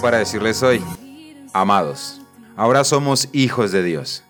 para 0.00 0.18
decirles 0.18 0.62
hoy. 0.62 0.82
Amados, 1.52 2.20
ahora 2.56 2.84
somos 2.84 3.28
hijos 3.32 3.72
de 3.72 3.82
Dios 3.82 4.24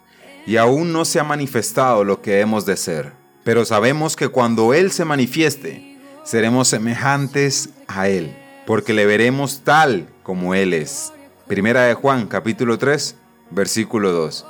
y 0.47 0.57
aún 0.57 0.93
no 0.93 1.05
se 1.05 1.21
ha 1.21 1.25
manifestado 1.25 2.05
lo 2.05 2.21
que 2.21 2.41
hemos 2.41 2.67
de 2.67 2.77
ser, 2.77 3.13
pero 3.45 3.65
sabemos 3.65 4.17
que 4.17 4.29
cuando 4.29 4.75
Él 4.75 4.93
se 4.93 5.05
manifieste, 5.05 5.99
seremos 6.25 6.69
semejantes 6.69 7.71
a 7.87 8.09
Él, 8.09 8.37
porque 8.67 8.93
le 8.93 9.07
veremos 9.07 9.61
tal 9.65 10.09
como 10.23 10.55
Él 10.55 10.75
es. 10.75 11.13
Primera 11.47 11.85
de 11.85 11.95
Juan 11.95 12.27
capítulo 12.27 12.79
3, 12.79 13.17
versículo 13.51 14.13
2. 14.13 14.47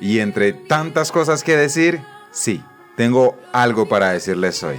Y 0.00 0.18
entre 0.18 0.52
tantas 0.52 1.12
cosas 1.12 1.42
que 1.44 1.56
decir, 1.56 2.00
sí, 2.32 2.62
tengo 2.96 3.36
algo 3.52 3.88
para 3.88 4.10
decirles 4.10 4.62
hoy. 4.62 4.76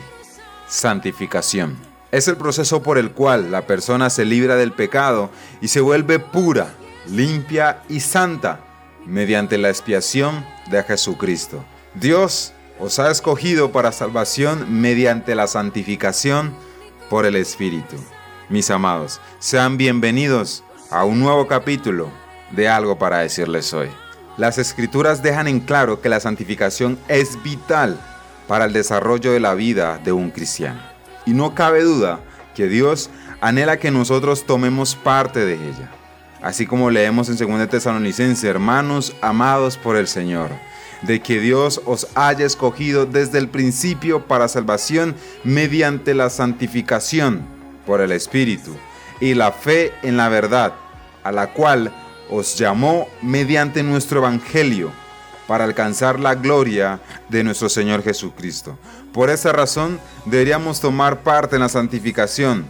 Santificación. 0.68 1.95
Es 2.16 2.30
el 2.30 2.38
proceso 2.38 2.82
por 2.82 2.98
el 2.98 3.12
cual 3.12 3.52
la 3.52 3.68
persona 3.68 4.10
se 4.10 4.24
libra 4.24 4.56
del 4.56 4.72
pecado 4.72 5.30
y 5.60 5.68
se 5.68 5.82
vuelve 5.82 6.18
pura, 6.18 6.74
limpia 7.08 7.82
y 7.90 8.00
santa 8.00 8.62
mediante 9.06 9.58
la 9.58 9.68
expiación 9.68 10.46
de 10.72 10.82
Jesucristo. 10.82 11.66
Dios 11.94 12.54
os 12.80 13.00
ha 13.00 13.12
escogido 13.12 13.74
para 13.74 13.92
salvación 13.92 14.80
mediante 14.80 15.36
la 15.36 15.48
santificación 15.48 16.54
por 17.10 17.26
el 17.26 17.36
Espíritu. 17.36 17.98
Mis 18.48 18.72
amados, 18.72 19.20
sean 19.40 19.76
bienvenidos 19.76 20.64
a 20.92 21.04
un 21.04 21.20
nuevo 21.20 21.50
capítulo 21.50 22.10
de 22.52 22.70
algo 22.70 22.98
para 22.98 23.18
decirles 23.18 23.74
hoy. 23.74 23.90
Las 24.38 24.58
escrituras 24.58 25.22
dejan 25.22 25.50
en 25.50 25.60
claro 25.60 26.00
que 26.00 26.08
la 26.08 26.22
santificación 26.22 26.98
es 27.10 27.44
vital 27.44 28.00
para 28.48 28.64
el 28.64 28.72
desarrollo 28.72 29.34
de 29.34 29.42
la 29.42 29.54
vida 29.54 30.00
de 30.02 30.14
un 30.14 30.32
cristiano. 30.32 30.95
Y 31.26 31.34
no 31.34 31.56
cabe 31.56 31.84
duda 31.84 32.20
que 32.56 32.68
Dios 32.68 33.10
anhela 33.42 33.78
que 33.78 33.92
nosotros 33.92 34.46
tomemos 34.46 34.96
parte 34.96 35.46
de 35.46 35.56
ella. 35.56 35.92
Así 36.42 36.66
como 36.66 36.90
leemos 36.90 37.30
en 37.30 37.38
2 37.38 37.70
Tesalonicense, 37.70 38.48
hermanos 38.48 39.16
amados 39.22 39.78
por 39.78 39.96
el 39.96 40.08
Señor, 40.08 40.52
de 41.02 41.20
que 41.20 41.40
Dios 41.40 41.82
os 41.86 42.08
haya 42.16 42.46
escogido 42.46 43.06
desde 43.06 43.40
el 43.40 43.50
principio 43.50 44.26
para 44.26 44.48
salvación 44.48 45.16
mediante 45.44 46.14
la 46.14 46.30
santificación 46.30 47.42
por 47.86 48.02
el 48.02 48.12
Espíritu 48.12 48.76
y 49.20 49.34
la 49.34 49.52
fe 49.52 49.94
en 50.04 50.18
la 50.18 50.30
verdad, 50.30 50.74
a 51.24 51.32
la 51.32 51.54
cual 51.54 51.92
os 52.30 52.58
llamó 52.58 53.08
mediante 53.22 53.84
nuestro 53.84 54.20
Evangelio 54.20 54.92
para 55.48 55.64
alcanzar 55.64 56.20
la 56.20 56.36
gloria 56.36 57.00
de 57.30 57.44
nuestro 57.44 57.70
Señor 57.70 58.04
Jesucristo. 58.04 58.78
Por 59.14 59.30
esa 59.30 59.52
razón 59.52 60.00
deberíamos 60.26 60.82
tomar 60.82 61.22
parte 61.22 61.56
en 61.56 61.62
la 61.62 61.70
santificación, 61.70 62.66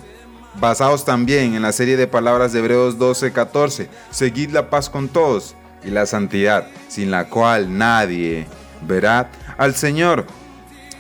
basados 0.60 1.06
también 1.06 1.56
en 1.56 1.62
la 1.62 1.72
serie 1.72 1.98
de 1.98 2.08
palabras 2.08 2.54
de 2.54 2.60
Hebreos 2.60 2.98
12:14, 2.98 3.88
seguid 4.12 4.52
la 4.52 4.70
paz 4.70 4.90
con 4.90 5.08
todos 5.08 5.56
y 5.84 5.90
la 5.90 6.06
santidad, 6.06 6.68
sin 6.88 7.12
la 7.12 7.30
cual 7.30 7.78
nadie 7.78 8.48
verá 8.82 9.30
al 9.58 9.76
Señor. 9.76 10.26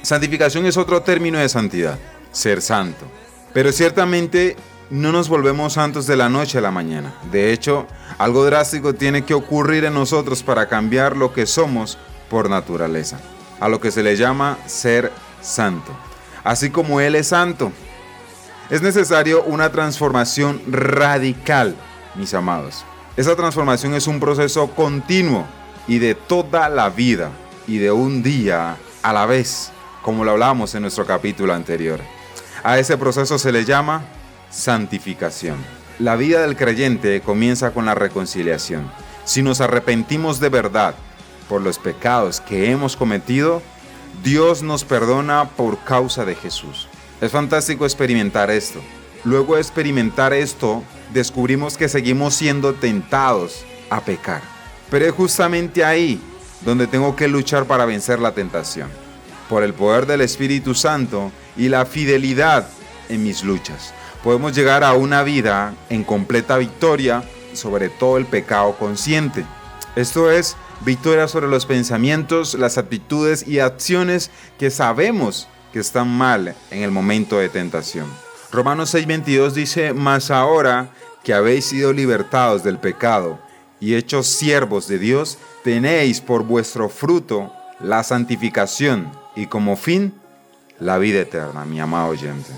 Santificación 0.01 0.65
es 0.65 0.77
otro 0.77 1.01
término 1.01 1.39
de 1.39 1.49
santidad, 1.49 1.97
ser 2.31 2.61
santo. 2.61 3.05
Pero 3.53 3.71
ciertamente 3.71 4.55
no 4.89 5.11
nos 5.11 5.29
volvemos 5.29 5.73
santos 5.73 6.05
de 6.05 6.15
la 6.15 6.29
noche 6.29 6.59
a 6.59 6.61
la 6.61 6.71
mañana. 6.71 7.13
De 7.31 7.51
hecho, 7.51 7.87
algo 8.17 8.45
drástico 8.45 8.93
tiene 8.93 9.25
que 9.25 9.33
ocurrir 9.33 9.85
en 9.85 9.93
nosotros 9.93 10.43
para 10.43 10.67
cambiar 10.67 11.17
lo 11.17 11.33
que 11.33 11.45
somos 11.45 11.97
por 12.29 12.49
naturaleza, 12.49 13.19
a 13.59 13.67
lo 13.67 13.79
que 13.79 13.91
se 13.91 14.03
le 14.03 14.15
llama 14.15 14.57
ser 14.65 15.11
santo. 15.41 15.91
Así 16.43 16.69
como 16.69 17.01
Él 17.01 17.15
es 17.15 17.27
santo, 17.27 17.71
es 18.69 18.81
necesario 18.81 19.43
una 19.43 19.71
transformación 19.71 20.61
radical, 20.67 21.75
mis 22.15 22.33
amados. 22.33 22.85
Esa 23.17 23.35
transformación 23.35 23.93
es 23.93 24.07
un 24.07 24.19
proceso 24.19 24.67
continuo 24.71 25.45
y 25.87 25.99
de 25.99 26.15
toda 26.15 26.69
la 26.69 26.89
vida 26.89 27.29
y 27.67 27.77
de 27.77 27.91
un 27.91 28.23
día 28.23 28.77
a 29.03 29.13
la 29.13 29.25
vez, 29.25 29.71
como 30.01 30.23
lo 30.23 30.31
hablamos 30.31 30.73
en 30.75 30.81
nuestro 30.81 31.05
capítulo 31.05 31.53
anterior. 31.53 31.99
A 32.63 32.79
ese 32.79 32.97
proceso 32.97 33.37
se 33.37 33.51
le 33.51 33.65
llama 33.65 34.03
santificación. 34.49 35.84
La 35.97 36.17
vida 36.17 36.41
del 36.41 36.57
creyente 36.57 37.21
comienza 37.21 37.71
con 37.71 37.85
la 37.85 37.95
reconciliación. 37.95 38.91
Si 39.23 39.41
nos 39.41 39.61
arrepentimos 39.61 40.41
de 40.41 40.49
verdad 40.49 40.93
por 41.47 41.61
los 41.61 41.79
pecados 41.79 42.41
que 42.41 42.69
hemos 42.69 42.97
cometido, 42.97 43.61
Dios 44.21 44.61
nos 44.61 44.83
perdona 44.83 45.47
por 45.55 45.79
causa 45.85 46.25
de 46.25 46.35
Jesús. 46.35 46.89
Es 47.21 47.31
fantástico 47.31 47.85
experimentar 47.85 48.51
esto. 48.51 48.81
Luego 49.23 49.55
de 49.55 49.61
experimentar 49.61 50.33
esto, 50.33 50.83
descubrimos 51.13 51.77
que 51.77 51.87
seguimos 51.87 52.33
siendo 52.33 52.73
tentados 52.73 53.63
a 53.89 54.01
pecar. 54.01 54.41
Pero 54.91 55.05
es 55.05 55.13
justamente 55.13 55.85
ahí 55.85 56.19
donde 56.65 56.87
tengo 56.87 57.15
que 57.15 57.29
luchar 57.29 57.67
para 57.67 57.85
vencer 57.85 58.19
la 58.19 58.33
tentación. 58.33 58.89
Por 59.47 59.63
el 59.63 59.73
poder 59.73 60.07
del 60.07 60.19
Espíritu 60.19 60.75
Santo 60.75 61.31
y 61.55 61.69
la 61.69 61.85
fidelidad 61.85 62.67
en 63.07 63.23
mis 63.23 63.45
luchas 63.45 63.93
podemos 64.25 64.55
llegar 64.55 64.83
a 64.83 64.95
una 64.95 65.21
vida 65.21 65.75
en 65.91 66.03
completa 66.03 66.57
victoria 66.57 67.23
sobre 67.53 67.89
todo 67.89 68.17
el 68.17 68.25
pecado 68.25 68.75
consciente. 68.75 69.45
Esto 69.95 70.31
es 70.31 70.57
victoria 70.81 71.27
sobre 71.27 71.47
los 71.47 71.67
pensamientos, 71.67 72.55
las 72.55 72.79
actitudes 72.79 73.47
y 73.47 73.59
acciones 73.59 74.31
que 74.57 74.71
sabemos 74.71 75.47
que 75.71 75.77
están 75.77 76.09
mal 76.09 76.55
en 76.71 76.81
el 76.81 76.89
momento 76.89 77.37
de 77.37 77.49
tentación. 77.49 78.07
Romanos 78.51 78.95
6:22 78.95 79.51
dice, 79.51 79.93
mas 79.93 80.31
ahora 80.31 80.89
que 81.23 81.35
habéis 81.35 81.65
sido 81.65 81.93
libertados 81.93 82.63
del 82.63 82.79
pecado 82.79 83.37
y 83.79 83.93
hechos 83.93 84.25
siervos 84.25 84.87
de 84.87 84.97
Dios, 84.97 85.37
tenéis 85.63 86.19
por 86.19 86.43
vuestro 86.43 86.89
fruto 86.89 87.53
la 87.79 88.03
santificación 88.03 89.11
y 89.35 89.45
como 89.45 89.75
fin 89.75 90.15
la 90.79 90.97
vida 90.97 91.19
eterna, 91.19 91.63
mi 91.63 91.79
amado 91.79 92.09
oyente. 92.09 92.51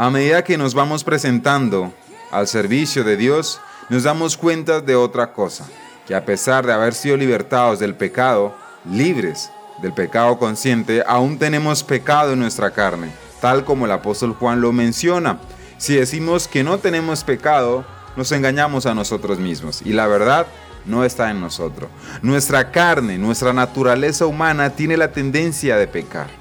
A 0.00 0.10
medida 0.10 0.44
que 0.44 0.56
nos 0.56 0.74
vamos 0.74 1.02
presentando 1.02 1.92
al 2.30 2.46
servicio 2.46 3.02
de 3.02 3.16
Dios, 3.16 3.60
nos 3.88 4.04
damos 4.04 4.36
cuenta 4.36 4.80
de 4.80 4.94
otra 4.94 5.32
cosa, 5.32 5.66
que 6.06 6.14
a 6.14 6.24
pesar 6.24 6.64
de 6.64 6.72
haber 6.72 6.94
sido 6.94 7.16
libertados 7.16 7.80
del 7.80 7.96
pecado, 7.96 8.54
libres 8.88 9.50
del 9.82 9.92
pecado 9.92 10.38
consciente, 10.38 11.02
aún 11.04 11.36
tenemos 11.36 11.82
pecado 11.82 12.34
en 12.34 12.38
nuestra 12.38 12.70
carne, 12.70 13.10
tal 13.40 13.64
como 13.64 13.86
el 13.86 13.90
apóstol 13.90 14.36
Juan 14.38 14.60
lo 14.60 14.72
menciona. 14.72 15.40
Si 15.78 15.96
decimos 15.96 16.46
que 16.46 16.62
no 16.62 16.78
tenemos 16.78 17.24
pecado, 17.24 17.84
nos 18.14 18.30
engañamos 18.30 18.86
a 18.86 18.94
nosotros 18.94 19.40
mismos 19.40 19.82
y 19.84 19.94
la 19.94 20.06
verdad 20.06 20.46
no 20.86 21.04
está 21.04 21.28
en 21.32 21.40
nosotros. 21.40 21.90
Nuestra 22.22 22.70
carne, 22.70 23.18
nuestra 23.18 23.52
naturaleza 23.52 24.26
humana 24.26 24.70
tiene 24.70 24.96
la 24.96 25.10
tendencia 25.10 25.76
de 25.76 25.88
pecar. 25.88 26.37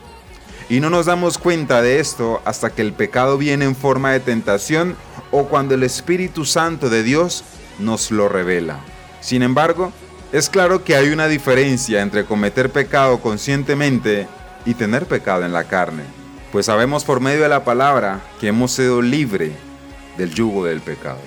Y 0.69 0.81
no 0.81 0.89
nos 0.89 1.05
damos 1.05 1.37
cuenta 1.37 1.81
de 1.81 1.99
esto 1.99 2.41
hasta 2.43 2.69
que 2.71 2.81
el 2.81 2.91
pecado 2.91 3.37
viene 3.37 3.63
en 3.63 3.75
forma 3.75 4.11
de 4.11 4.19
tentación 4.19 4.97
o 5.31 5.45
cuando 5.45 5.75
el 5.75 5.83
Espíritu 5.83 6.43
Santo 6.43 6.89
de 6.89 7.03
Dios 7.03 7.43
nos 7.79 8.11
lo 8.11 8.27
revela. 8.27 8.79
Sin 9.21 9.43
embargo, 9.43 9.93
es 10.33 10.49
claro 10.49 10.83
que 10.83 10.95
hay 10.95 11.09
una 11.09 11.27
diferencia 11.27 12.01
entre 12.01 12.25
cometer 12.25 12.69
pecado 12.69 13.21
conscientemente 13.21 14.27
y 14.65 14.73
tener 14.73 15.05
pecado 15.05 15.45
en 15.45 15.53
la 15.53 15.63
carne, 15.63 16.03
pues 16.51 16.65
sabemos 16.65 17.05
por 17.05 17.21
medio 17.21 17.43
de 17.43 17.49
la 17.49 17.63
palabra 17.63 18.19
que 18.41 18.47
hemos 18.47 18.71
sido 18.71 19.01
libres 19.01 19.53
del 20.17 20.33
yugo 20.33 20.65
del 20.65 20.81
pecado. 20.81 21.19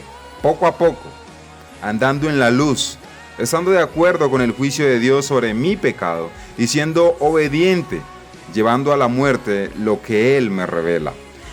Poco 0.43 0.67
a 0.67 0.77
poco, 0.77 1.09
andando 1.81 2.29
en 2.29 2.39
la 2.39 2.51
luz, 2.51 2.99
estando 3.39 3.71
de 3.71 3.81
acuerdo 3.81 4.31
con 4.31 4.43
el 4.43 4.53
juicio 4.53 4.85
de 4.85 4.99
Dios 4.99 5.25
sobre 5.25 5.55
mi 5.55 5.77
pecado 5.77 6.31
y 6.59 6.67
siendo 6.67 7.17
obediente 7.21 8.03
llevando 8.53 8.93
a 8.93 8.97
la 8.97 9.09
muerte 9.09 9.71
lo 9.79 10.03
que 10.03 10.37
Él 10.37 10.51
me 10.51 10.67
revela. 10.67 11.13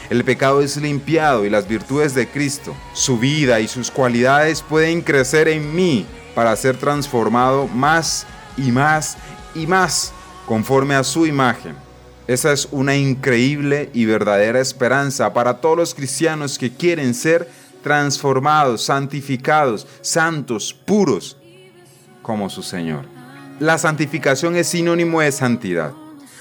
El 0.10 0.24
pecado 0.24 0.62
es 0.62 0.78
limpiado 0.78 1.46
y 1.46 1.50
las 1.50 1.68
virtudes 1.68 2.14
de 2.14 2.28
Cristo, 2.28 2.74
su 2.94 3.20
vida 3.20 3.60
y 3.60 3.68
sus 3.68 3.92
cualidades 3.92 4.62
pueden 4.62 5.02
crecer 5.02 5.50
en 5.50 5.76
mí 5.76 6.06
para 6.34 6.56
ser 6.56 6.78
transformado 6.78 7.68
más 7.68 8.26
y 8.56 8.72
más 8.72 9.18
y 9.54 9.68
más 9.68 10.14
conforme 10.46 10.96
a 10.96 11.04
su 11.04 11.26
imagen. 11.26 11.76
Esa 12.28 12.52
es 12.52 12.68
una 12.72 12.96
increíble 12.96 13.90
y 13.94 14.06
verdadera 14.06 14.60
esperanza 14.60 15.34
para 15.34 15.60
todos 15.60 15.78
los 15.78 15.96
cristianos 15.96 16.58
que 16.58 16.74
quieren 16.74 17.14
ser 17.14 17.50
transformados, 17.84 18.84
santificados, 18.84 19.88
santos, 20.02 20.74
puros, 20.74 21.38
como 22.22 22.50
su 22.50 22.64
Señor. 22.64 23.06
La 23.60 23.78
santificación 23.78 24.56
es 24.56 24.68
sinónimo 24.68 25.22
de 25.22 25.32
santidad. 25.32 25.94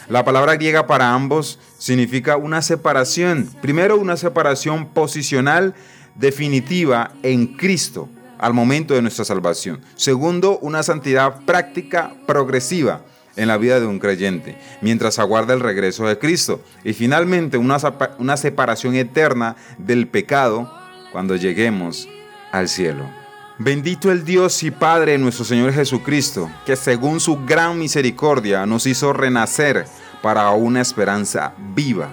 La 0.08 0.25
palabra 0.25 0.55
griega 0.55 0.87
para 0.87 1.12
ambos 1.12 1.58
significa 1.79 2.37
una 2.37 2.62
separación. 2.62 3.50
Primero, 3.61 3.97
una 3.97 4.17
separación 4.17 4.87
posicional 4.87 5.75
definitiva 6.14 7.11
en 7.25 7.56
Cristo 7.56 8.08
al 8.38 8.55
momento 8.55 8.94
de 8.94 9.03
nuestra 9.03 9.25
salvación. 9.25 9.81
Segundo, 9.97 10.58
una 10.58 10.85
santidad 10.85 11.44
práctica 11.44 12.14
progresiva 12.26 13.03
en 13.35 13.49
la 13.49 13.58
vida 13.58 13.81
de 13.81 13.87
un 13.87 13.99
creyente, 13.99 14.56
mientras 14.81 15.19
aguarda 15.19 15.55
el 15.55 15.61
regreso 15.61 16.06
de 16.06 16.19
Cristo. 16.19 16.62
Y 16.85 16.93
finalmente, 16.93 17.58
una, 17.58 17.79
una 18.19 18.37
separación 18.37 18.94
eterna 18.94 19.56
del 19.76 20.06
pecado 20.06 20.73
cuando 21.11 21.35
lleguemos 21.35 22.08
al 22.53 22.69
cielo. 22.69 23.25
Bendito 23.58 24.12
el 24.12 24.23
Dios 24.23 24.62
y 24.64 24.70
Padre 24.70 25.17
nuestro 25.17 25.43
Señor 25.47 25.73
Jesucristo, 25.73 26.50
que 26.67 26.76
según 26.76 27.20
su 27.20 27.43
gran 27.47 27.79
misericordia 27.79 28.67
nos 28.67 28.85
hizo 28.85 29.14
renacer 29.14 29.87
para 30.20 30.50
una 30.50 30.82
esperanza 30.82 31.55
viva, 31.75 32.11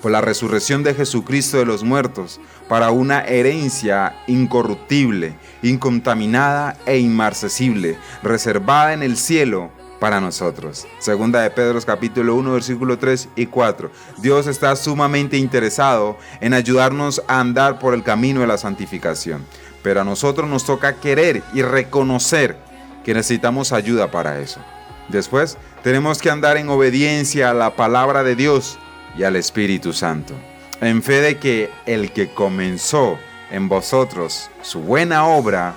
por 0.00 0.12
la 0.12 0.20
resurrección 0.20 0.84
de 0.84 0.94
Jesucristo 0.94 1.58
de 1.58 1.64
los 1.64 1.82
muertos, 1.82 2.40
para 2.68 2.92
una 2.92 3.22
herencia 3.22 4.14
incorruptible, 4.28 5.34
incontaminada 5.60 6.76
e 6.86 6.98
inmarcesible, 6.98 7.98
reservada 8.22 8.92
en 8.92 9.02
el 9.02 9.16
cielo 9.16 9.72
para 9.98 10.20
nosotros. 10.20 10.86
Segunda 11.00 11.40
de 11.40 11.50
Pedro 11.50 11.80
capítulo 11.80 12.36
1 12.36 12.52
versículo 12.52 12.96
3 12.96 13.30
y 13.34 13.46
4. 13.46 13.90
Dios 14.18 14.46
está 14.46 14.76
sumamente 14.76 15.36
interesado 15.36 16.16
en 16.40 16.54
ayudarnos 16.54 17.22
a 17.26 17.40
andar 17.40 17.80
por 17.80 17.92
el 17.92 18.04
camino 18.04 18.42
de 18.42 18.46
la 18.46 18.58
santificación 18.58 19.44
pero 19.86 20.00
a 20.00 20.04
nosotros 20.04 20.50
nos 20.50 20.64
toca 20.64 20.96
querer 20.96 21.44
y 21.54 21.62
reconocer 21.62 22.56
que 23.04 23.14
necesitamos 23.14 23.72
ayuda 23.72 24.10
para 24.10 24.40
eso. 24.40 24.58
Después, 25.06 25.58
tenemos 25.84 26.20
que 26.20 26.28
andar 26.28 26.56
en 26.56 26.68
obediencia 26.68 27.50
a 27.50 27.54
la 27.54 27.76
palabra 27.76 28.24
de 28.24 28.34
Dios 28.34 28.80
y 29.16 29.22
al 29.22 29.36
Espíritu 29.36 29.92
Santo, 29.92 30.34
en 30.80 31.04
fe 31.04 31.20
de 31.20 31.38
que 31.38 31.70
el 31.86 32.10
que 32.10 32.34
comenzó 32.34 33.16
en 33.52 33.68
vosotros 33.68 34.50
su 34.60 34.80
buena 34.80 35.24
obra, 35.24 35.76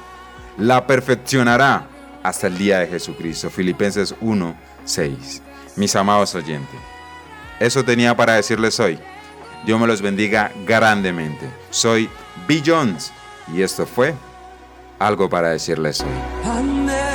la 0.58 0.88
perfeccionará 0.88 1.86
hasta 2.24 2.48
el 2.48 2.58
día 2.58 2.80
de 2.80 2.88
Jesucristo. 2.88 3.52
Filipenses 3.52 4.16
1, 4.22 4.56
6. 4.86 5.44
Mis 5.76 5.96
amados 5.96 6.34
oyentes, 6.34 6.80
eso 7.60 7.86
tenía 7.86 8.18
para 8.18 8.34
decirles 8.34 8.80
hoy. 8.80 8.98
Dios 9.68 9.80
me 9.80 9.86
los 9.86 10.02
bendiga 10.02 10.52
grandemente. 10.66 11.48
Soy 11.70 12.10
Bill 12.48 12.64
Jones 12.66 13.14
y 13.54 13.62
esto 13.62 13.86
fue 13.86 14.14
algo 15.00 15.30
para 15.30 15.50
decirles 15.50 16.02
hoy. 16.02 17.09